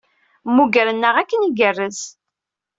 [0.49, 1.99] Mmugren-aneɣ akken igerrez.